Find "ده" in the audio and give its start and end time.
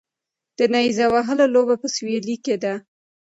2.63-2.73